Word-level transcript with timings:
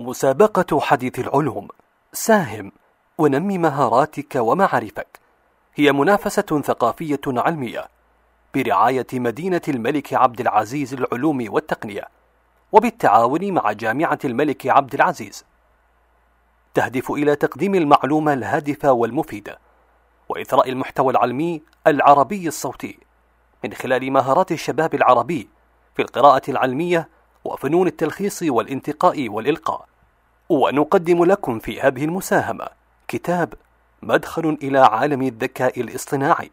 مسابقة 0.00 0.80
حديث 0.80 1.18
العلوم. 1.18 1.68
ساهم 2.12 2.72
ونمي 3.18 3.58
مهاراتك 3.58 4.36
ومعارفك. 4.36 5.20
هي 5.74 5.92
منافسة 5.92 6.62
ثقافية 6.64 7.20
علمية 7.26 7.88
برعاية 8.54 9.06
مدينة 9.12 9.60
الملك 9.68 10.14
عبد 10.14 10.40
العزيز 10.40 10.94
للعلوم 10.94 11.46
والتقنية 11.48 12.08
وبالتعاون 12.72 13.52
مع 13.52 13.72
جامعة 13.72 14.18
الملك 14.24 14.66
عبد 14.66 14.94
العزيز. 14.94 15.44
تهدف 16.74 17.10
إلى 17.10 17.36
تقديم 17.36 17.74
المعلومة 17.74 18.32
الهادفة 18.32 18.92
والمفيدة 18.92 19.58
وإثراء 20.28 20.68
المحتوى 20.68 21.12
العلمي 21.12 21.62
العربي 21.86 22.48
الصوتي. 22.48 22.98
من 23.64 23.72
خلال 23.72 24.12
مهارات 24.12 24.52
الشباب 24.52 24.94
العربي 24.94 25.48
في 25.94 26.02
القراءة 26.02 26.50
العلمية 26.50 27.08
وفنون 27.44 27.86
التلخيص 27.86 28.42
والانتقاء 28.42 29.28
والإلقاء. 29.28 29.87
ونقدم 30.48 31.24
لكم 31.24 31.58
في 31.58 31.80
هذه 31.80 32.04
المساهمة 32.04 32.66
كتاب 33.08 33.54
مدخل 34.02 34.58
إلى 34.62 34.78
عالم 34.78 35.22
الذكاء 35.22 35.80
الاصطناعي 35.80 36.50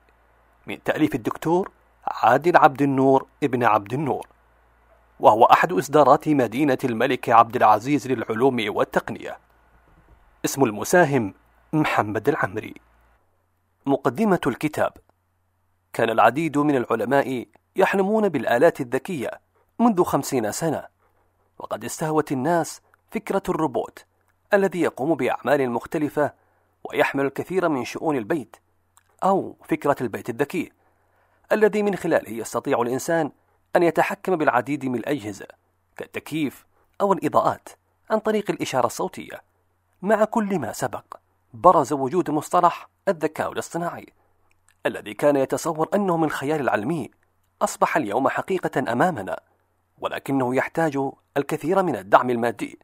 من 0.68 0.84
تأليف 0.84 1.16
الدكتور 1.16 1.72
عادل 2.08 2.58
عبد 2.58 2.82
النور 2.82 3.28
ابن 3.44 3.64
عبد 3.64 3.94
النور 3.94 4.28
وهو 5.20 5.44
أحد 5.44 5.74
إصدارات 5.74 6.30
مدينة 6.30 6.78
الملك 6.84 7.30
عبد 7.30 7.56
العزيز 7.56 8.08
للعلوم 8.08 8.66
والتقنية. 8.68 9.38
اسم 10.46 10.64
المساهم 10.64 11.34
محمد 11.74 12.30
العمري. 12.30 12.74
مقدمة 13.86 14.40
الكتاب. 14.48 14.94
كان 15.94 16.10
العديد 16.10 16.58
من 16.58 16.76
العلماء 16.76 17.46
يحلمون 17.76 18.30
بالآلات 18.30 18.82
الذكية 18.82 19.32
منذ 19.80 20.04
خمسين 20.04 20.52
سنة 20.52 20.86
وقد 21.60 21.86
استهوت 21.86 22.32
الناس 22.32 22.82
فكرة 23.12 23.44
الروبوت 23.50 24.06
الذي 24.54 24.82
يقوم 24.82 25.16
بأعمال 25.16 25.70
مختلفة 25.70 26.34
ويحمل 26.84 27.26
الكثير 27.26 27.70
من 27.70 27.86
شؤون 27.86 28.18
البيت 28.18 28.56
أو 29.24 29.58
فكرة 29.64 29.96
البيت 30.02 30.30
الذكي 30.30 30.72
الذي 31.52 31.84
من 31.84 31.96
خلاله 31.96 32.30
يستطيع 32.30 32.82
الإنسان 32.82 33.32
أن 33.76 33.84
يتحكم 33.84 34.36
بالعديد 34.36 34.86
من 34.86 34.96
الأجهزة 34.96 35.48
كالتكييف 35.98 36.66
أو 37.02 37.14
الإضاءات 37.14 37.70
عن 38.10 38.20
طريق 38.20 38.52
الإشارة 38.52 38.86
الصوتية. 38.86 39.42
مع 40.02 40.26
كل 40.26 40.60
ما 40.60 40.72
سبق 40.72 41.18
برز 41.54 41.94
وجود 41.94 42.30
مصطلح 42.32 42.90
الذكاء 43.08 43.52
الاصطناعي 43.52 44.06
الذي 44.86 45.14
كان 45.14 45.36
يتصور 45.36 45.90
أنه 45.94 46.18
من 46.18 46.30
خيال 46.30 46.62
العلمي 46.62 47.12
أصبح 47.62 47.98
اليوم 47.98 48.30
حقيقة 48.30 48.92
أمامنا 48.92 49.40
ولكنه 50.00 50.56
يحتاج 50.56 51.00
الكثير 51.38 51.84
من 51.84 51.96
الدعم 51.96 52.30
المادي. 52.30 52.80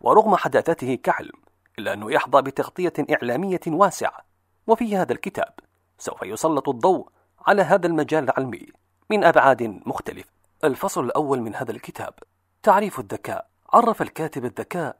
ورغم 0.00 0.36
حداثته 0.36 0.94
كحلم 0.94 1.32
إلا 1.78 1.92
أنه 1.92 2.12
يحظى 2.12 2.42
بتغطية 2.42 2.92
إعلامية 3.10 3.60
واسعة. 3.66 4.18
وفي 4.66 4.96
هذا 4.96 5.12
الكتاب 5.12 5.54
سوف 5.98 6.22
يسلط 6.22 6.68
الضوء 6.68 7.08
على 7.46 7.62
هذا 7.62 7.86
المجال 7.86 8.24
العلمي 8.24 8.66
من 9.10 9.24
أبعاد 9.24 9.62
مختلفة. 9.86 10.30
الفصل 10.64 11.04
الأول 11.04 11.40
من 11.40 11.54
هذا 11.54 11.70
الكتاب 11.70 12.14
تعريف 12.62 13.00
الذكاء. 13.00 13.48
عرف 13.72 14.02
الكاتب 14.02 14.44
الذكاء 14.44 14.96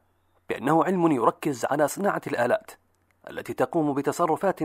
بأنه 0.49 0.83
علم 0.83 1.11
يركز 1.11 1.65
على 1.65 1.87
صناعة 1.87 2.21
الآلات 2.27 2.71
التي 3.29 3.53
تقوم 3.53 3.93
بتصرفات 3.93 4.59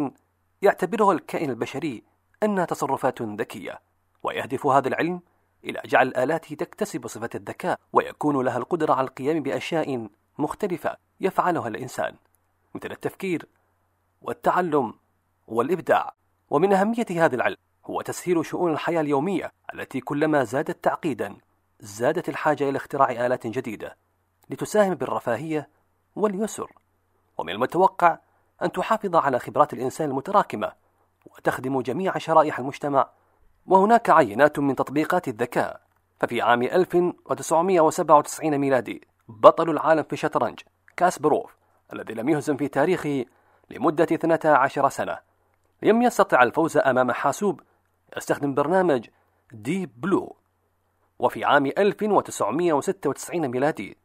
يعتبرها 0.62 1.12
الكائن 1.12 1.50
البشري 1.50 2.02
أنها 2.42 2.64
تصرفات 2.64 3.22
ذكية. 3.22 3.80
ويهدف 4.22 4.66
هذا 4.66 4.88
العلم 4.88 5.20
إلى 5.64 5.82
جعل 5.84 6.08
الآلات 6.08 6.54
تكتسب 6.54 7.06
صفة 7.06 7.30
الذكاء 7.34 7.80
ويكون 7.92 8.44
لها 8.44 8.58
القدرة 8.58 8.94
على 8.94 9.06
القيام 9.08 9.42
بأشياء 9.42 10.08
مختلفة 10.38 10.96
يفعلها 11.20 11.68
الإنسان 11.68 12.14
مثل 12.74 12.92
التفكير 12.92 13.48
والتعلم 14.22 14.94
والإبداع. 15.46 16.14
ومن 16.50 16.72
أهمية 16.72 17.06
هذا 17.10 17.34
العلم 17.34 17.56
هو 17.86 18.00
تسهيل 18.00 18.46
شؤون 18.46 18.72
الحياة 18.72 19.00
اليومية 19.00 19.52
التي 19.74 20.00
كلما 20.00 20.44
زادت 20.44 20.84
تعقيدا 20.84 21.36
زادت 21.80 22.28
الحاجة 22.28 22.68
إلى 22.68 22.76
اختراع 22.76 23.10
آلات 23.10 23.46
جديدة 23.46 23.96
لتساهم 24.50 24.94
بالرفاهية 24.94 25.68
واليسر. 26.16 26.72
ومن 27.38 27.52
المتوقع 27.52 28.18
أن 28.62 28.72
تحافظ 28.72 29.16
على 29.16 29.38
خبرات 29.38 29.72
الإنسان 29.72 30.10
المتراكمة 30.10 30.72
وتخدم 31.26 31.80
جميع 31.80 32.18
شرائح 32.18 32.58
المجتمع. 32.58 33.10
وهناك 33.66 34.10
عينات 34.10 34.58
من 34.58 34.76
تطبيقات 34.76 35.28
الذكاء. 35.28 35.80
ففي 36.20 36.42
عام 36.42 36.62
1997 36.62 38.58
ميلادي 38.58 39.13
بطل 39.28 39.70
العالم 39.70 40.02
في 40.02 40.12
الشطرنج 40.12 40.60
كاسبروف 40.96 41.56
الذي 41.92 42.14
لم 42.14 42.28
يهزم 42.28 42.56
في 42.56 42.68
تاريخه 42.68 43.24
لمدة 43.70 44.04
12 44.04 44.88
سنة. 44.88 45.18
لم 45.82 46.02
يستطع 46.02 46.42
الفوز 46.42 46.76
أمام 46.76 47.12
حاسوب 47.12 47.60
يستخدم 48.16 48.54
برنامج 48.54 49.06
ديب 49.52 50.00
بلو 50.00 50.36
وفي 51.18 51.44
عام 51.44 51.66
1996 51.66 53.48
ميلادي 53.48 53.96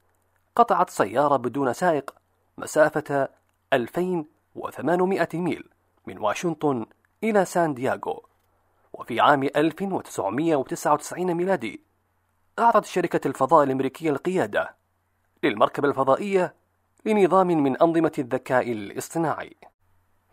قطعت 0.55 0.89
سيارة 0.89 1.37
بدون 1.37 1.73
سائق 1.73 2.15
مسافة 2.57 3.29
2800 3.73 5.27
ميل 5.33 5.69
من 6.07 6.17
واشنطن 6.17 6.85
إلى 7.23 7.45
سان 7.45 7.73
دياغو. 7.73 8.25
وفي 8.93 9.19
عام 9.19 9.43
1999 9.43 11.33
ميلادي 11.33 11.83
أعطت 12.59 12.85
شركة 12.85 13.27
الفضاء 13.27 13.63
الأمريكية 13.63 14.09
القيادة 14.09 14.78
للمركبة 15.43 15.87
الفضائية 15.87 16.53
لنظام 17.05 17.47
من 17.47 17.77
أنظمة 17.77 18.11
الذكاء 18.19 18.71
الاصطناعي. 18.71 19.55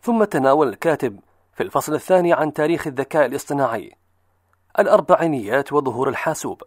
ثم 0.01 0.23
تناول 0.23 0.67
الكاتب 0.67 1.19
في 1.53 1.63
الفصل 1.63 1.93
الثاني 1.93 2.33
عن 2.33 2.53
تاريخ 2.53 2.87
الذكاء 2.87 3.25
الاصطناعي. 3.25 3.95
الأربعينيات 4.79 5.73
وظهور 5.73 6.09
الحاسوب. 6.09 6.63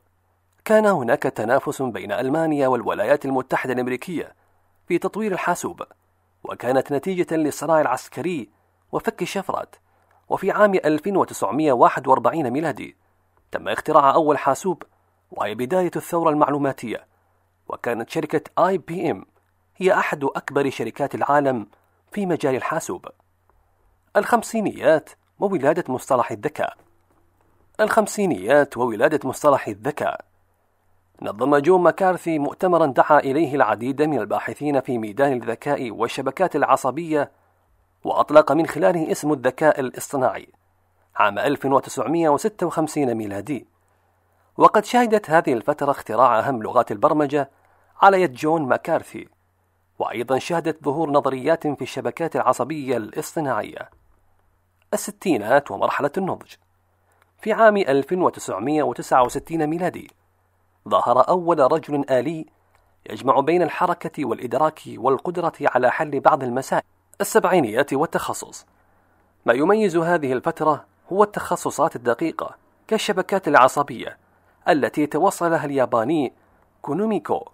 كان 0.65 0.87
هناك 0.87 1.23
تنافس 1.23 1.83
بين 1.83 2.13
ألمانيا 2.13 2.69
والولايات 2.69 3.25
المتحدة 3.25 3.73
الأمريكية 3.73 4.35
في 4.89 4.99
تطوير 4.99 5.33
الحاسوب 5.33 5.83
وكانت 6.45 6.93
نتيجة 6.93 7.37
للصراع 7.37 7.81
العسكري 7.81 8.51
وفك 8.93 9.23
الشفرات. 9.23 9.77
وفي 10.29 10.51
عام 10.51 10.75
1941 10.75 12.51
ميلادي 12.51 12.97
تم 13.53 13.69
اختراع 13.69 14.15
أول 14.15 14.39
حاسوب 14.39 14.83
وهي 15.31 15.55
بداية 15.55 15.91
الثورة 15.97 16.31
المعلوماتية. 16.31 17.10
وكانت 17.73 18.11
شركة 18.11 18.43
آي 18.59 18.79
بي 18.79 19.11
إم 19.11 19.25
هي 19.77 19.95
أحد 19.95 20.25
أكبر 20.25 20.71
شركات 20.71 21.15
العالم 21.15 21.67
في 22.13 22.27
مجال 22.27 22.55
الحاسوب. 22.55 23.07
الخمسينيات 24.17 25.11
وولادة 25.41 25.85
مصطلح 25.89 26.31
الذكاء. 26.31 26.77
الخمسينيات 27.81 28.77
وولادة 28.77 29.29
مصطلح 29.29 29.69
الذكاء. 29.69 30.25
نظم 31.23 31.57
جون 31.57 31.83
مكارثي 31.83 32.39
مؤتمرا 32.39 32.87
دعا 32.87 33.19
إليه 33.19 33.55
العديد 33.55 34.03
من 34.03 34.19
الباحثين 34.19 34.81
في 34.81 34.99
ميدان 34.99 35.33
الذكاء 35.33 35.91
والشبكات 35.91 36.57
العصبية 36.57 37.31
وأطلق 38.05 38.53
من 38.53 38.67
خلاله 38.67 39.13
اسم 39.13 39.33
الذكاء 39.33 39.81
الاصطناعي 39.81 40.49
عام 41.17 41.39
1956 41.39 43.15
ميلادي. 43.15 43.67
وقد 44.57 44.85
شهدت 44.85 45.31
هذه 45.31 45.53
الفترة 45.53 45.91
اختراع 45.91 46.39
أهم 46.39 46.63
لغات 46.63 46.93
البرمجة 46.93 47.51
على 48.03 48.23
يد 48.23 48.33
جون 48.33 48.63
ماكارثي 48.63 49.29
وأيضا 49.99 50.39
شهدت 50.39 50.85
ظهور 50.85 51.11
نظريات 51.11 51.67
في 51.67 51.83
الشبكات 51.83 52.37
العصبية 52.37 52.97
الاصطناعية 52.97 53.91
الستينات 54.95 55.71
ومرحلة 55.71 56.11
النضج. 56.19 56.55
في 57.39 57.53
عام 57.53 57.77
1969 57.77 59.67
ميلادي 59.67 60.11
ظهر 60.89 61.29
أول 61.29 61.73
رجل 61.73 62.05
آلي 62.11 62.47
يجمع 63.11 63.41
بين 63.41 63.63
الحركة 63.63 64.25
والإدراك 64.25 64.81
والقدرة 64.97 65.53
على 65.61 65.91
حل 65.91 66.21
بعض 66.21 66.43
المسائل 66.43 66.83
السبعينيات 67.21 67.93
والتخصص. 67.93 68.67
ما 69.47 69.53
يميز 69.53 69.97
هذه 69.97 70.33
الفترة 70.33 70.85
هو 71.13 71.23
التخصصات 71.23 71.97
الدقيقة 71.97 72.57
كالشبكات 72.89 73.49
العصبية 73.49 74.19
التي 74.69 75.07
توصل 75.07 75.51
لها 75.51 75.65
الياباني 75.65 76.33
كونوميكو. 76.83 77.49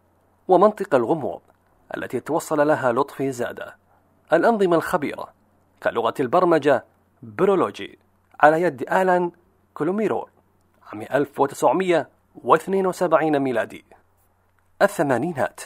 ومنطق 0.48 0.94
الغموض 0.94 1.40
التي 1.96 2.20
توصل 2.20 2.66
لها 2.66 2.92
لطفي 2.92 3.32
زادة 3.32 3.76
الأنظمة 4.32 4.76
الخبيرة 4.76 5.28
كلغة 5.82 6.14
البرمجة 6.20 6.84
برولوج 7.22 7.98
على 8.40 8.62
يد 8.62 8.82
آلان 8.82 9.30
كولوميرو 9.74 10.28
عام 10.92 11.02
1972 11.02 13.38
ميلادي. 13.38 13.84
الثمانينات 14.82 15.60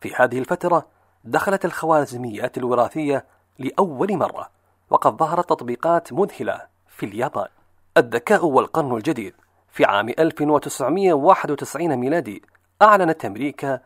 في 0.00 0.14
هذه 0.14 0.38
الفترة 0.38 0.86
دخلت 1.24 1.64
الخوارزميات 1.64 2.58
الوراثية 2.58 3.26
لأول 3.58 4.16
مرة 4.16 4.50
وقد 4.90 5.16
ظهرت 5.16 5.48
تطبيقات 5.48 6.12
مذهلة 6.12 6.60
في 6.88 7.06
اليابان. 7.06 7.48
الذكاء 7.96 8.46
والقرن 8.46 8.96
الجديد 8.96 9.34
في 9.72 9.84
عام 9.84 10.08
1991 10.08 11.96
ميلادي 11.96 12.42
أعلنت 12.82 13.24
أمريكا 13.24 13.80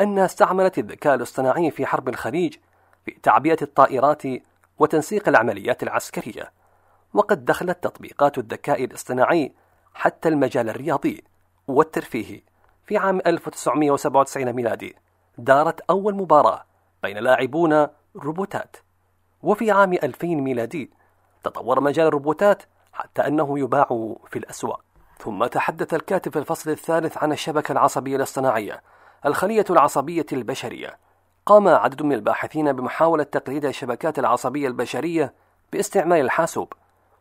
أنها 0.00 0.24
استعملت 0.24 0.78
الذكاء 0.78 1.14
الاصطناعي 1.14 1.70
في 1.70 1.86
حرب 1.86 2.08
الخليج 2.08 2.56
في 3.04 3.16
تعبئة 3.22 3.58
الطائرات 3.62 4.22
وتنسيق 4.78 5.28
العمليات 5.28 5.82
العسكرية 5.82 6.52
وقد 7.14 7.44
دخلت 7.44 7.84
تطبيقات 7.84 8.38
الذكاء 8.38 8.84
الاصطناعي 8.84 9.52
حتى 9.94 10.28
المجال 10.28 10.68
الرياضي 10.68 11.24
والترفيهي 11.68 12.40
في 12.86 12.96
عام 12.96 13.20
1997 13.26 14.52
ميلادي 14.52 14.96
دارت 15.38 15.80
أول 15.80 16.14
مباراة 16.14 16.64
بين 17.02 17.18
لاعبون 17.18 17.86
روبوتات. 18.16 18.76
وفي 19.42 19.70
عام 19.70 19.92
2000 19.92 20.26
ميلادي 20.26 20.90
تطور 21.44 21.80
مجال 21.80 22.06
الروبوتات 22.06 22.62
حتى 22.92 23.26
أنه 23.26 23.58
يباع 23.58 23.84
في 24.30 24.38
الأسواق. 24.38 24.84
ثم 25.18 25.46
تحدث 25.46 25.94
الكاتب 25.94 26.32
في 26.32 26.38
الفصل 26.38 26.70
الثالث 26.70 27.18
عن 27.18 27.32
الشبكة 27.32 27.72
العصبية 27.72 28.16
الاصطناعية 28.16 28.82
الخلية 29.26 29.64
العصبية 29.70 30.26
البشرية. 30.32 30.98
قام 31.46 31.68
عدد 31.68 32.02
من 32.02 32.12
الباحثين 32.12 32.72
بمحاولة 32.72 33.24
تقليد 33.24 33.64
الشبكات 33.64 34.18
العصبية 34.18 34.68
البشرية 34.68 35.34
باستعمال 35.72 36.20
الحاسوب. 36.20 36.72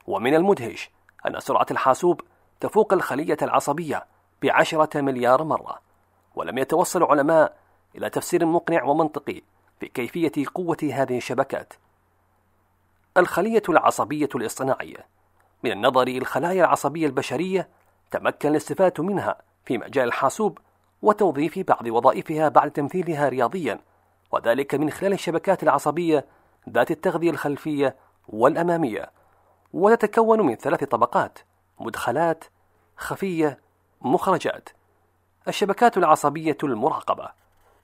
ومن 0.07 0.35
المدهش 0.35 0.91
أن 1.27 1.39
سرعة 1.39 1.65
الحاسوب 1.71 2.21
تفوق 2.59 2.93
الخلية 2.93 3.37
العصبية 3.41 4.05
بعشرة 4.41 5.01
مليار 5.01 5.43
مرة. 5.43 5.79
ولم 6.35 6.57
يتوصل 6.57 7.03
العلماء 7.03 7.57
إلى 7.95 8.09
تفسير 8.09 8.45
مقنع 8.45 8.83
ومنطقي 8.83 9.41
في 9.79 9.87
كيفية 9.87 10.31
قوة 10.55 10.77
هذه 10.93 11.17
الشبكات. 11.17 11.73
الخلية 13.17 13.63
العصبية 13.69 14.29
الاصطناعية. 14.35 15.05
من 15.63 15.71
النظر 15.71 16.07
الخلايا 16.07 16.63
العصبية 16.63 17.07
البشرية 17.07 17.69
تمكن 18.11 18.49
الاستفادة 18.49 19.03
منها 19.03 19.41
في 19.65 19.77
مجال 19.77 20.07
الحاسوب 20.07 20.59
وتوظيف 21.01 21.59
بعض 21.59 21.87
وظائفها 21.87 22.49
بعد 22.49 22.71
تمثيلها 22.71 23.29
رياضيا 23.29 23.79
وذلك 24.31 24.75
من 24.75 24.89
خلال 24.89 25.13
الشبكات 25.13 25.63
العصبية 25.63 26.25
ذات 26.69 26.91
التغذية 26.91 27.29
الخلفية 27.29 27.95
والأمامية. 28.27 29.11
وتتكون 29.73 30.41
من 30.41 30.55
ثلاث 30.55 30.83
طبقات 30.83 31.39
مدخلات 31.79 32.43
خفية 32.97 33.59
مخرجات. 34.01 34.69
الشبكات 35.47 35.97
العصبية 35.97 36.57
المراقبة 36.63 37.29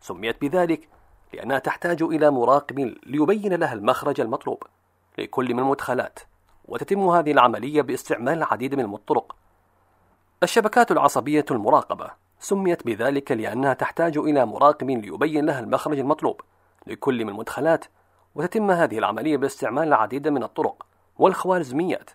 سميت 0.01 0.41
بذلك 0.41 0.89
لأنها 1.33 1.59
تحتاج 1.59 2.03
إلى 2.03 2.31
مراقب 2.31 2.79
ليبين 3.05 3.53
لها 3.53 3.73
المخرج 3.73 4.21
المطلوب 4.21 4.63
لكل 5.17 5.53
من 5.53 5.59
المدخلات 5.59 6.19
وتتم 6.65 7.09
هذه 7.09 7.31
العملية 7.31 7.81
باستعمال 7.81 8.37
العديد 8.37 8.75
من 8.75 8.93
الطرق. 8.93 9.35
الشبكات 10.43 10.91
العصبية 10.91 11.45
المراقبة 11.51 12.24
سميت 12.39 12.85
بذلك 12.85 13.31
لأنها 13.31 13.73
تحتاج 13.73 14.17
إلى 14.17 14.45
مراقب 14.45 14.89
ليبين 14.89 15.45
لها 15.45 15.59
المخرج 15.59 15.99
المطلوب 15.99 16.41
لكل 16.87 17.25
من 17.25 17.29
المدخلات 17.29 17.85
وتتم 18.35 18.71
هذه 18.71 18.97
العملية 18.97 19.37
باستعمال 19.37 19.87
العديد 19.87 20.27
من 20.27 20.43
الطرق 20.43 20.85
والخوارزميات. 21.17 22.09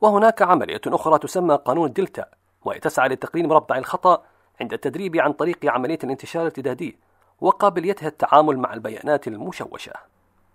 وهناك 0.00 0.42
عملية 0.42 0.80
أخرى 0.86 1.18
تسمى 1.18 1.54
قانون 1.54 1.86
الدلتا 1.88 2.26
وهي 2.64 2.78
تسعى 2.78 3.08
لتقليل 3.08 3.48
مربع 3.48 3.78
الخطأ 3.78 4.22
عند 4.60 4.72
التدريب 4.72 5.16
عن 5.16 5.32
طريق 5.32 5.66
عملية 5.66 5.98
الانتشار 6.04 6.42
الارتدادي 6.42 6.98
وقابليتها 7.40 8.08
التعامل 8.08 8.58
مع 8.58 8.74
البيانات 8.74 9.28
المشوشة. 9.28 9.92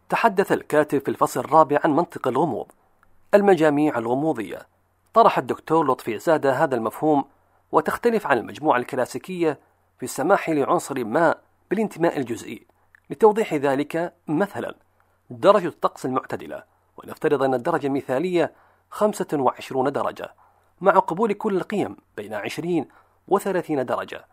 تحدث 0.10 0.52
الكاتب 0.52 1.00
في 1.00 1.12
الفصل 1.12 1.40
الرابع 1.40 1.80
عن 1.84 1.96
منطق 1.96 2.28
الغموض. 2.28 2.72
المجاميع 3.34 3.98
الغموضية. 3.98 4.68
طرح 5.14 5.38
الدكتور 5.38 5.92
لطفي 5.92 6.20
زادة 6.20 6.54
هذا 6.54 6.76
المفهوم 6.76 7.26
وتختلف 7.72 8.28
عن 8.28 8.38
المجموعة 8.38 8.78
الكلاسيكية 8.78 9.60
في 9.98 10.04
السماح 10.04 10.50
لعنصر 10.50 11.04
ما 11.04 11.36
بالانتماء 11.70 12.18
الجزئي. 12.18 12.68
لتوضيح 13.10 13.54
ذلك 13.54 14.14
مثلا 14.28 14.76
درجة 15.30 15.68
الطقس 15.68 16.06
المعتدلة 16.06 16.64
ونفترض 16.98 17.44
أن 17.44 17.54
الدرجة 17.54 17.88
المثالية 17.88 18.54
25 18.90 19.92
درجة 19.92 20.34
مع 20.82 20.92
قبول 20.92 21.34
كل 21.34 21.58
القيم 21.58 21.98
بين 22.18 22.34
20 22.34 22.86
و 23.28 23.40
30 23.40 23.86
درجة 23.86 24.26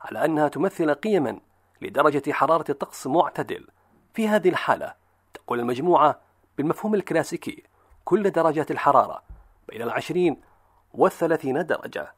على 0.00 0.24
أنها 0.24 0.48
تمثل 0.48 0.94
قيما 0.94 1.40
لدرجة 1.82 2.32
حرارة 2.32 2.64
الطقس 2.70 3.06
معتدل. 3.06 3.68
في 4.14 4.28
هذه 4.28 4.48
الحالة 4.48 4.94
تقول 5.34 5.60
المجموعة 5.60 6.20
بالمفهوم 6.58 6.94
الكلاسيكي 6.94 7.62
كل 8.04 8.30
درجات 8.30 8.70
الحرارة 8.70 9.22
بين 9.68 9.82
العشرين 9.82 10.40
والثلاثين 10.94 11.66
درجة. 11.66 12.12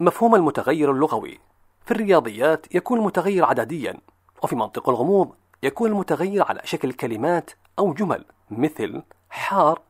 مفهوم 0.00 0.34
المتغير 0.34 0.90
اللغوي. 0.90 1.38
في 1.84 1.90
الرياضيات 1.90 2.74
يكون 2.74 2.98
المتغير 2.98 3.44
عدديا 3.44 3.96
وفي 4.42 4.56
منطق 4.56 4.88
الغموض 4.88 5.34
يكون 5.62 5.90
المتغير 5.90 6.44
على 6.44 6.60
شكل 6.64 6.92
كلمات 6.92 7.50
أو 7.78 7.92
جمل 7.92 8.24
مثل 8.50 9.02
حار 9.30 9.80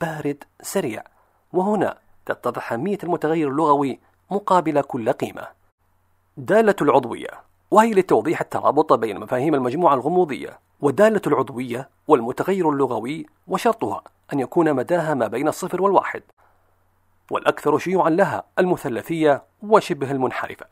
بارد 0.00 0.44
سريع. 0.62 1.04
وهنا 1.52 1.98
تتضح 2.26 2.72
أهمية 2.72 2.98
المتغير 3.04 3.48
اللغوي 3.48 4.00
مقابل 4.30 4.80
كل 4.80 5.12
قيمة. 5.12 5.46
دالة 6.36 6.76
العضوية 6.82 7.30
وهي 7.70 7.90
لتوضيح 7.90 8.40
الترابط 8.40 8.92
بين 8.92 9.20
مفاهيم 9.20 9.54
المجموعة 9.54 9.94
الغموضية 9.94 10.58
والدالة 10.80 11.22
العضوية 11.26 11.88
والمتغير 12.08 12.70
اللغوي 12.70 13.26
وشرطها 13.48 14.02
أن 14.32 14.40
يكون 14.40 14.74
مداها 14.74 15.14
ما 15.14 15.26
بين 15.26 15.48
الصفر 15.48 15.82
والواحد. 15.82 16.22
والأكثر 17.32 17.78
شيوعا 17.78 18.10
لها 18.10 18.44
المثلثية 18.58 19.44
وشبه 19.62 20.10
المنحرفة. 20.10 20.66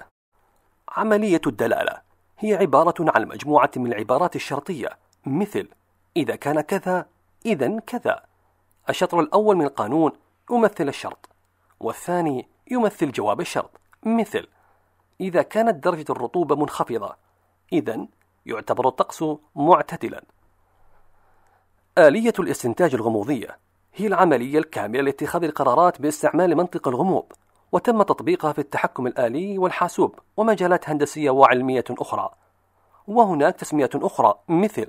عملية 0.88 1.40
الدلالة 1.46 2.02
هي 2.38 2.54
عبارة 2.54 2.94
عن 3.00 3.28
مجموعة 3.28 3.70
من 3.76 3.92
العبارات 3.92 4.36
الشرطية 4.36 4.88
مثل 5.26 5.68
إذا 6.16 6.36
كان 6.36 6.60
كذا 6.60 7.06
إذا 7.46 7.80
كذا. 7.80 8.22
الشطر 8.90 9.20
الأول 9.20 9.56
من 9.56 9.64
القانون 9.64 10.12
يمثل 10.50 10.88
الشرط 10.88 11.28
والثاني 11.80 12.48
يمثل 12.70 13.12
جواب 13.12 13.40
الشرط 13.40 13.80
مثل 14.02 14.46
إذا 15.20 15.42
كانت 15.42 15.84
درجة 15.84 16.04
الرطوبة 16.10 16.56
منخفضة 16.56 17.16
إذا 17.72 18.06
يعتبر 18.46 18.88
الطقس 18.88 19.24
معتدلا. 19.54 20.22
آلية 21.98 22.34
الاستنتاج 22.38 22.94
الغموضية 22.94 23.58
هي 23.94 24.06
العملية 24.06 24.58
الكاملة 24.58 25.00
لاتخاذ 25.00 25.44
القرارات 25.44 26.00
باستعمال 26.00 26.56
منطق 26.56 26.88
الغموض 26.88 27.32
وتم 27.72 28.02
تطبيقها 28.02 28.52
في 28.52 28.58
التحكم 28.58 29.06
الآلي 29.06 29.58
والحاسوب 29.58 30.19
ومجالات 30.37 30.88
هندسية 30.88 31.31
وعلمية 31.31 31.84
أخرى. 31.90 32.31
وهناك 33.06 33.56
تسمية 33.56 33.90
أخرى 33.94 34.34
مثل 34.48 34.87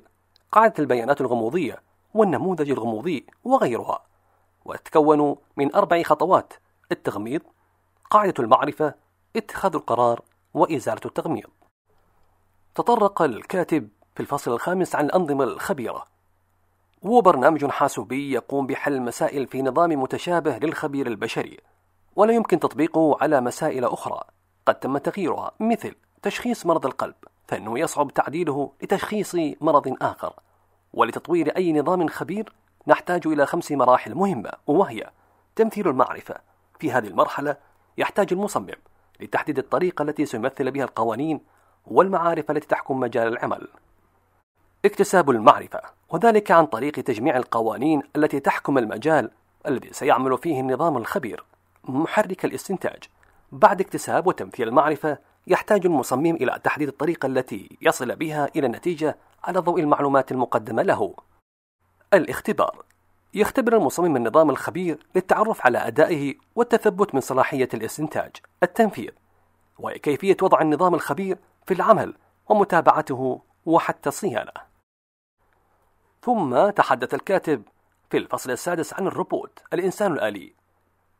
قاعدة 0.51 0.73
البيانات 0.79 1.21
الغموضية 1.21 1.81
والنموذج 2.13 2.71
الغموضي 2.71 3.25
وغيرها. 3.43 3.99
وتتكون 4.65 5.35
من 5.57 5.75
أربع 5.75 6.03
خطوات 6.03 6.53
التغميض 6.91 7.41
قاعدة 8.09 8.33
المعرفة 8.39 8.93
اتخاذ 9.35 9.75
القرار 9.75 10.21
وإزالة 10.53 11.01
التغميض. 11.05 11.49
تطرق 12.75 13.21
الكاتب 13.21 13.89
في 14.15 14.19
الفصل 14.19 14.53
الخامس 14.53 14.95
عن 14.95 15.05
الأنظمة 15.05 15.43
الخبيرة. 15.43 16.10
هو 17.05 17.21
برنامج 17.21 17.65
حاسوبي 17.65 18.31
يقوم 18.31 18.67
بحل 18.67 19.01
مسائل 19.01 19.47
في 19.47 19.61
نظام 19.61 19.89
متشابه 19.89 20.57
للخبير 20.57 21.07
البشري 21.07 21.57
ولا 22.15 22.33
يمكن 22.33 22.59
تطبيقه 22.59 23.17
على 23.21 23.41
مسائل 23.41 23.85
أخرى. 23.85 24.23
قد 24.65 24.75
تم 24.75 24.97
تغييرها 24.97 25.51
مثل 25.59 25.95
تشخيص 26.21 26.65
مرض 26.65 26.85
القلب 26.85 27.15
فإنه 27.47 27.79
يصعب 27.79 28.13
تعديله 28.13 28.71
لتشخيص 28.83 29.35
مرض 29.61 29.97
آخر. 30.01 30.33
ولتطوير 30.93 31.57
أي 31.57 31.73
نظام 31.73 32.07
خبير 32.07 32.53
نحتاج 32.87 33.27
إلى 33.27 33.45
خمس 33.45 33.71
مراحل 33.71 34.15
مهمة 34.15 34.51
وهي 34.67 35.09
تمثيل 35.55 35.87
المعرفة. 35.87 36.35
في 36.79 36.91
هذه 36.91 37.07
المرحلة 37.07 37.57
يحتاج 37.97 38.33
المصمم 38.33 38.75
لتحديد 39.19 39.57
الطريقة 39.57 40.03
التي 40.03 40.25
سيمثل 40.25 40.71
بها 40.71 40.83
القوانين 40.83 41.41
والمعارف 41.85 42.51
التي 42.51 42.67
تحكم 42.67 42.99
مجال 42.99 43.27
العمل. 43.27 43.67
اكتساب 44.85 45.29
المعرفة 45.29 45.81
وذلك 46.09 46.51
عن 46.51 46.65
طريق 46.65 46.91
تجميع 46.91 47.37
القوانين 47.37 48.01
التي 48.15 48.39
تحكم 48.39 48.77
المجال 48.77 49.31
الذي 49.67 49.93
سيعمل 49.93 50.37
فيه 50.37 50.59
النظام 50.59 50.97
الخبير 50.97 51.43
محرك 51.83 52.45
الاستنتاج. 52.45 53.03
بعد 53.51 53.81
اكتساب 53.81 54.27
وتمثيل 54.27 54.67
المعرفة 54.67 55.17
يحتاج 55.47 55.85
المصمم 55.85 56.35
إلى 56.35 56.59
تحديد 56.63 56.87
الطريقة 56.87 57.25
التي 57.25 57.77
يصل 57.81 58.15
بها 58.15 58.49
إلى 58.55 58.67
النتيجة 58.67 59.17
على 59.43 59.59
ضوء 59.59 59.79
المعلومات 59.79 60.31
المقدمة 60.31 60.81
له. 60.81 61.15
الاختبار. 62.13 62.85
يختبر 63.33 63.77
المصمم 63.77 64.15
النظام 64.15 64.49
الخبير 64.49 65.05
للتعرف 65.15 65.65
على 65.65 65.77
أدائه 65.77 66.35
والتثبت 66.55 67.15
من 67.15 67.21
صلاحية 67.21 67.69
الاستنتاج 67.73 68.31
التنفيذ 68.63 69.11
وهي 69.79 69.99
كيفية 69.99 70.37
وضع 70.41 70.61
النظام 70.61 70.93
الخبير 70.95 71.37
في 71.65 71.73
العمل 71.73 72.13
ومتابعته 72.49 73.41
وحتى 73.65 74.09
الصيانة. 74.09 74.70
ثم 76.25 76.69
تحدث 76.69 77.13
الكاتب 77.13 77.63
في 78.09 78.17
الفصل 78.17 78.51
السادس 78.51 78.93
عن 78.93 79.07
الروبوت 79.07 79.63
الإنسان 79.73 80.13
الآلي. 80.13 80.53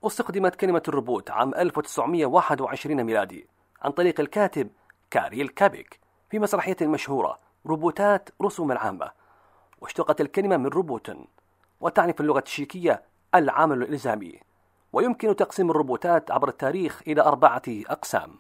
استخدمت 0.04 0.56
كلمة 0.56 0.84
الروبوت 0.88 1.32
عام 1.32 1.56
1921 1.56 3.04
ميلادي 3.04 3.48
عن 3.82 3.92
طريق 3.92 4.20
الكاتب 4.20 4.70
كاريل 5.10 5.48
كابيك 5.48 6.00
في 6.30 6.40
مسرحية 6.40 6.78
مشهورة 6.82 7.40
روبوتات 7.66 8.30
رسوم 8.42 8.72
العامة. 8.72 9.12
واشتقت 9.82 10.22
الكلمة 10.22 10.58
من 10.58 10.68
روبوت 10.68 11.18
وتعني 11.82 12.14
في 12.14 12.20
اللغة 12.20 12.40
التشيكية 12.40 13.04
العمل 13.36 13.84
الإلزامي. 13.84 14.40
ويمكن 14.94 15.36
تقسيم 15.36 15.72
الروبوتات 15.72 16.32
عبر 16.32 16.50
التاريخ 16.50 17.02
إلى 17.08 17.22
أربعة 17.22 17.62
أقسام. 17.68 18.36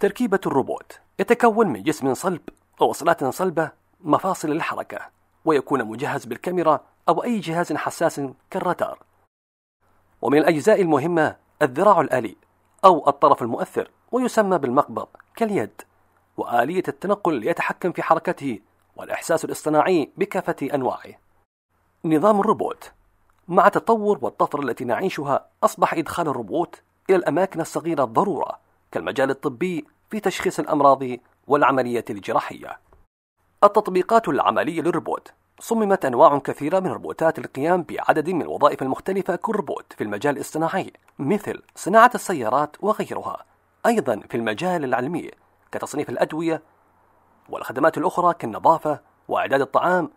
تركيبة 0.00 0.40
الروبوت 0.46 1.00
يتكون 1.18 1.68
من 1.68 1.82
جسم 1.82 2.14
صلب 2.14 2.42
ووصلات 2.80 3.24
صلبة 3.24 3.83
مفاصل 4.04 4.48
للحركة 4.48 4.98
ويكون 5.44 5.84
مجهز 5.84 6.24
بالكاميرا 6.24 6.80
أو 7.08 7.24
أي 7.24 7.38
جهاز 7.38 7.72
حساس 7.72 8.20
كالرادار. 8.50 8.98
ومن 10.22 10.38
الأجزاء 10.38 10.80
المهمة 10.82 11.36
الذراع 11.62 12.00
الآلي 12.00 12.36
أو 12.84 13.08
الطرف 13.08 13.42
المؤثر 13.42 13.90
ويسمى 14.12 14.58
بالمقبض 14.58 15.08
كاليد. 15.36 15.82
وآلية 16.36 16.82
التنقل 16.88 17.46
يتحكم 17.46 17.92
في 17.92 18.02
حركته 18.02 18.58
والإحساس 18.96 19.44
الاصطناعي 19.44 20.10
بكافة 20.16 20.56
أنواعه. 20.74 21.12
نظام 22.04 22.40
الروبوت. 22.40 22.92
مع 23.48 23.66
التطور 23.66 24.18
والطفرة 24.22 24.60
التي 24.60 24.84
نعيشها 24.84 25.46
أصبح 25.62 25.94
إدخال 25.94 26.28
الروبوت 26.28 26.82
إلى 27.10 27.16
الأماكن 27.16 27.60
الصغيرة 27.60 28.04
ضرورة 28.04 28.58
كالمجال 28.92 29.30
الطبي 29.30 29.86
في 30.10 30.20
تشخيص 30.20 30.58
الأمراض 30.58 31.02
والعملية 31.46 32.04
الجراحية. 32.10 32.78
التطبيقات 33.66 34.28
العملية 34.28 34.82
للروبوت. 34.82 35.32
صممت 35.60 36.04
أنواع 36.04 36.38
كثيرة 36.38 36.80
من 36.80 36.86
الروبوتات 36.86 37.38
للقيام 37.38 37.82
بعدد 37.82 38.30
من 38.30 38.42
الوظائف 38.42 38.82
المختلفة 38.82 39.36
كروبوت 39.36 39.92
في 39.92 40.04
المجال 40.04 40.36
الاصطناعي 40.36 40.92
مثل 41.18 41.62
صناعة 41.76 42.10
السيارات 42.14 42.76
وغيرها. 42.80 43.44
أيضا 43.86 44.20
في 44.30 44.36
المجال 44.36 44.84
العلمي 44.84 45.30
كتصنيف 45.72 46.10
الأدوية 46.10 46.62
والخدمات 47.48 47.98
الأخرى 47.98 48.34
كالنظافة 48.34 49.00
وإعداد 49.28 49.60
الطعام 49.60 50.10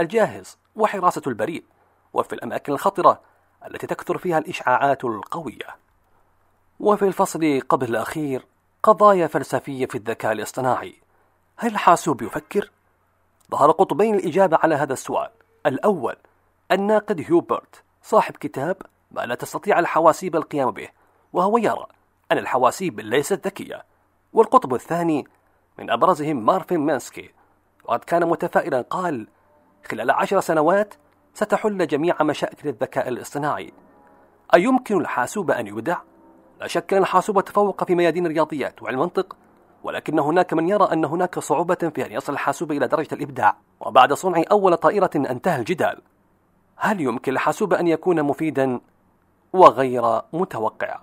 الجاهز 0.00 0.58
وحراسة 0.76 1.22
البريد. 1.26 1.64
وفي 2.12 2.32
الأماكن 2.32 2.72
الخطرة 2.72 3.20
التي 3.66 3.86
تكثر 3.86 4.18
فيها 4.18 4.38
الإشعاعات 4.38 5.04
القوية. 5.04 5.76
وفي 6.80 7.06
الفصل 7.06 7.60
قبل 7.68 7.88
الأخير 7.88 8.46
قضايا 8.82 9.26
فلسفية 9.26 9.86
في 9.86 9.94
الذكاء 9.94 10.32
الاصطناعي. 10.32 11.02
هل 11.56 11.70
الحاسوب 11.70 12.22
يفكر؟ 12.22 12.70
ظهر 13.52 13.70
قطبين 13.70 14.14
الإجابة 14.14 14.58
على 14.62 14.74
هذا 14.74 14.92
السؤال. 14.92 15.30
الأول 15.66 16.16
الناقد 16.72 17.20
هيوبرت 17.20 17.82
صاحب 18.02 18.36
كتاب 18.36 18.76
ما 19.10 19.20
لا 19.20 19.34
تستطيع 19.34 19.78
الحواسيب 19.78 20.36
القيام 20.36 20.70
به 20.70 20.88
وهو 21.32 21.58
يرى 21.58 21.86
أن 22.32 22.38
الحواسيب 22.38 23.00
ليست 23.00 23.46
ذكية. 23.46 23.84
والقطب 24.32 24.74
الثاني 24.74 25.28
من 25.78 25.90
أبرزهم 25.90 26.46
مارفين 26.46 26.80
مانسكي 26.80 27.30
وقد 27.84 28.04
كان 28.04 28.28
متفائلا 28.28 28.80
قال 28.80 29.28
خلال 29.90 30.10
عشر 30.10 30.40
سنوات 30.40 30.94
ستحل 31.34 31.86
جميع 31.86 32.22
مشاكل 32.22 32.68
الذكاء 32.68 33.08
الاصطناعي. 33.08 33.72
أيمكن 34.54 35.00
الحاسوب 35.00 35.50
أن 35.50 35.66
يبدع؟ 35.66 35.98
لا 36.60 36.66
شك 36.66 36.92
أن 36.94 37.02
الحاسوب 37.02 37.40
تفوق 37.40 37.84
في 37.84 37.94
ميادين 37.94 38.26
الرياضيات 38.26 38.82
والمنطق 38.82 39.36
ولكن 39.82 40.18
هناك 40.18 40.52
من 40.52 40.68
يرى 40.68 40.88
أن 40.92 41.04
هناك 41.04 41.38
صعوبة 41.38 41.74
في 41.94 42.06
أن 42.06 42.12
يصل 42.12 42.32
الحاسوب 42.32 42.72
إلى 42.72 42.88
درجة 42.88 43.14
الإبداع 43.14 43.56
وبعد 43.80 44.12
صنع 44.12 44.42
أول 44.50 44.76
طائرة 44.76 45.10
أنتهى 45.16 45.60
الجدال. 45.60 46.00
هل 46.76 47.00
يمكن 47.00 47.32
الحاسوب 47.32 47.74
أن 47.74 47.86
يكون 47.86 48.22
مفيدا 48.22 48.80
وغير 49.52 50.20
متوقع؟ 50.32 51.00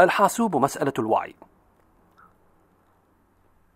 الحاسوب 0.00 0.56
مسألة 0.56 0.92
الوعي. 0.98 1.34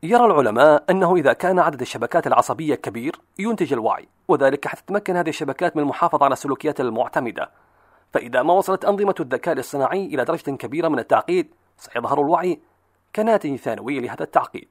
يرى 0.03 0.25
العلماء 0.25 0.85
أنه 0.91 1.17
إذا 1.17 1.33
كان 1.33 1.59
عدد 1.59 1.81
الشبكات 1.81 2.27
العصبية 2.27 2.75
كبير 2.75 3.21
ينتج 3.39 3.73
الوعي 3.73 4.09
وذلك 4.29 4.69
حتى 4.69 4.83
تتمكن 4.83 5.17
هذه 5.17 5.29
الشبكات 5.29 5.77
من 5.77 5.83
المحافظة 5.83 6.25
على 6.25 6.33
السلوكيات 6.33 6.81
المعتمدة. 6.81 7.51
فإذا 8.13 8.43
ما 8.43 8.53
وصلت 8.55 8.85
أنظمة 8.85 9.15
الذكاء 9.21 9.55
الاصطناعي 9.55 10.07
إلى 10.07 10.25
درجة 10.25 10.51
كبيرة 10.51 10.89
من 10.89 10.99
التعقيد 10.99 11.55
سيظهر 11.79 12.21
الوعي 12.21 12.61
كناتج 13.17 13.57
ثانوي 13.57 14.01
لهذا 14.01 14.23
التعقيد 14.23 14.69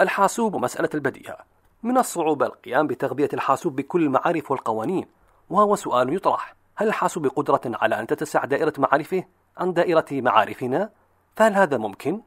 الحاسوب 0.00 0.56
مسألة 0.56 0.88
البديهة 0.94 1.38
من 1.82 1.98
الصعوبة 1.98 2.46
القيام 2.46 2.86
بتغذية 2.86 3.28
الحاسوب 3.32 3.76
بكل 3.76 4.02
المعارف 4.02 4.50
والقوانين 4.50 5.06
وهو 5.50 5.76
سؤال 5.76 6.14
يطرح 6.14 6.54
هل 6.76 6.88
الحاسوب 6.88 7.26
بقدرة 7.26 7.60
على 7.66 8.00
أن 8.00 8.06
تتسع 8.06 8.44
دائرة 8.44 8.72
معارفه 8.78 9.24
عن 9.58 9.72
دائرة 9.72 10.06
معارفنا؟ 10.12 10.90
فهل 11.36 11.54
هذا 11.54 11.76
ممكن؟ 11.76 12.20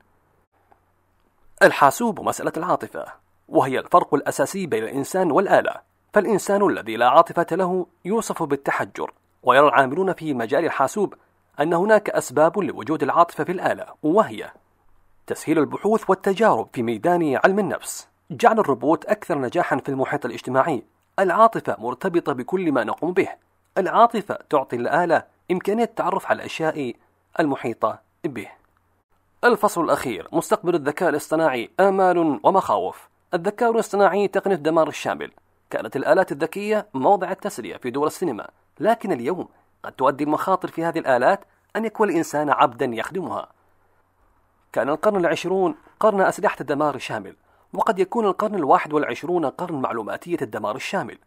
الحاسوب 1.64 2.22
مسألة 2.22 2.54
العاطفة 2.58 3.06
وهي 3.48 3.80
الفرق 3.80 4.14
الأساسي 4.14 4.66
بين 4.66 4.84
الإنسان 4.84 5.32
والآلة 5.32 5.82
فالإنسان 6.14 6.70
الذي 6.70 6.98
لا 6.98 7.10
عاطفة 7.10 7.48
له 7.52 7.88
يوصف 8.06 8.44
بالتحجر 8.44 9.14
ويرى 9.44 9.68
العاملون 9.68 10.14
في 10.14 10.34
مجال 10.34 10.66
الحاسوب 10.66 11.14
أن 11.60 11.74
هناك 11.74 12.10
أسباب 12.10 12.60
لوجود 12.60 13.04
العاطفة 13.04 13.44
في 13.44 13.52
الآلة 13.52 13.86
وهي 14.04 14.52
تسهيل 15.28 15.60
البحوث 15.60 16.10
والتجارب 16.10 16.68
في 16.74 16.84
ميدان 16.84 17.40
علم 17.44 17.60
النفس. 17.60 18.08
جعل 18.32 18.60
الروبوت 18.60 19.06
أكثر 19.06 19.38
نجاحا 19.38 19.78
في 19.78 19.90
المحيط 19.90 20.26
الاجتماعي. 20.26 20.84
العاطفة 21.20 21.76
مرتبطة 21.80 22.34
بكل 22.34 22.72
ما 22.72 22.84
نقوم 22.84 23.14
به. 23.14 23.30
العاطفة 23.78 24.40
تعطي 24.50 24.76
الآلة 24.76 25.24
إمكانية 25.52 25.84
التعرف 25.84 26.26
على 26.26 26.36
الأشياء 26.36 26.94
المحيطة 27.40 28.00
به. 28.24 28.48
الفصل 29.44 29.84
الأخير. 29.84 30.28
مستقبل 30.32 30.76
الذكاء 30.76 31.10
الاصطناعي. 31.10 31.70
آمال 31.80 32.40
ومخاوف. 32.44 33.10
الذكاء 33.34 33.72
الاصطناعي 33.72 34.28
تقنية 34.28 34.56
الدمار 34.56 34.88
الشامل. 34.88 35.32
كانت 35.70 35.96
الآلات 35.96 36.32
الذكية 36.32 36.88
موضع 36.94 37.32
التسلية 37.32 37.78
في 37.78 37.92
دول 37.92 38.08
السينما. 38.08 38.50
لكن 38.80 39.12
اليوم 39.12 39.48
قد 39.84 39.92
تؤدي 39.92 40.24
المخاطر 40.24 40.68
في 40.68 40.84
هذه 40.84 41.00
الآلات 41.00 41.46
أن 41.76 41.86
يكون 41.86 42.10
الإنسان 42.10 42.50
عبدا 42.50 42.86
يخدمها. 42.86 43.48
كان 44.74 44.90
القرن 44.90 45.16
العشرون 45.16 45.76
قرن 46.00 46.22
أسلحة 46.22 46.56
الدمار 46.62 46.96
الشامل 46.96 47.36
وقد 47.74 48.00
يكون 48.00 48.26
القرن 48.26 48.56
الواحد 48.56 48.94
والعشرون 48.94 49.46
قرن 49.46 49.82
معلوماتية 49.82 50.38
الدمار 50.42 50.76
الشامل. 50.76 51.18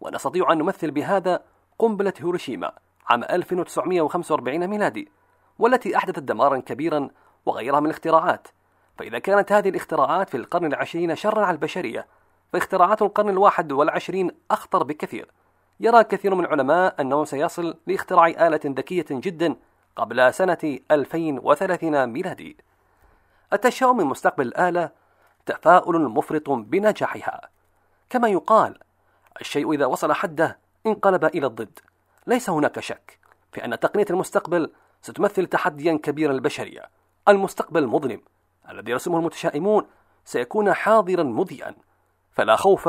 ونستطيع 0.00 0.52
أن 0.52 0.58
نمثل 0.58 0.90
بهذا 0.90 1.42
قنبلة 1.78 2.12
هيروشيما 2.18 2.72
عام 3.06 3.24
1945 3.24 4.66
ميلادي 4.66 5.08
والتي 5.58 5.96
أحدثت 5.96 6.18
دمارا 6.18 6.58
كبيرا 6.58 7.08
وغيرها 7.46 7.80
من 7.80 7.86
الاختراعات. 7.86 8.48
فإذا 8.98 9.18
كانت 9.18 9.52
هذه 9.52 9.68
الاختراعات 9.68 10.30
في 10.30 10.36
القرن 10.36 10.66
العشرين 10.66 11.16
شرا 11.16 11.44
على 11.44 11.54
البشرية 11.54 12.06
فاختراعات 12.52 13.02
القرن 13.02 13.28
الواحد 13.28 13.72
والعشرين 13.72 14.30
أخطر 14.50 14.82
بكثير. 14.82 15.30
يرى 15.80 16.04
كثير 16.04 16.34
من 16.34 16.44
العلماء 16.44 17.00
أنه 17.00 17.24
سيصل 17.24 17.74
لاختراع 17.86 18.26
آلة 18.26 18.60
ذكية 18.64 19.06
جدا 19.10 19.56
قبل 19.96 20.34
سنة 20.34 20.78
2030 20.90 22.06
ميلادي. 22.06 22.65
التشاؤم 23.56 23.96
من 23.96 24.04
مستقبل 24.04 24.46
الآلة 24.46 24.90
تفاؤل 25.46 26.08
مفرط 26.08 26.50
بنجاحها. 26.50 27.40
كما 28.10 28.28
يقال 28.28 28.78
الشيء 29.40 29.72
إذا 29.72 29.86
وصل 29.86 30.12
حده 30.12 30.58
انقلب 30.86 31.24
إلى 31.24 31.46
الضد. 31.46 31.78
ليس 32.26 32.50
هناك 32.50 32.80
شك 32.80 33.18
في 33.52 33.64
أن 33.64 33.78
تقنية 33.80 34.06
المستقبل 34.10 34.72
ستمثل 35.02 35.46
تحديا 35.46 36.00
كبيرا 36.02 36.32
للبشرية. 36.32 36.90
المستقبل 37.28 37.82
المظلم 37.82 38.22
الذي 38.70 38.90
يرسمه 38.90 39.18
المتشائمون 39.18 39.86
سيكون 40.24 40.72
حاضرا 40.72 41.22
مضيئا 41.22 41.74
فلا 42.32 42.56
خوف 42.56 42.88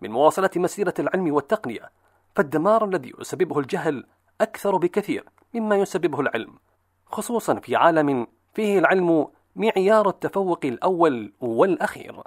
من 0.00 0.10
مواصلة 0.10 0.50
مسيرة 0.56 0.94
العلم 0.98 1.34
والتقنية. 1.34 1.90
فالدمار 2.36 2.84
الذي 2.84 3.12
يسببه 3.20 3.58
الجهل 3.58 4.06
أكثر 4.40 4.76
بكثير 4.76 5.24
مما 5.54 5.76
يسببه 5.76 6.20
العلم 6.20 6.58
خصوصا 7.06 7.54
في 7.54 7.76
عالم 7.76 8.26
فيه 8.54 8.78
العلم 8.78 9.28
معيار 9.56 10.08
التفوق 10.08 10.60
الأول 10.64 11.32
والأخير. 11.40 12.22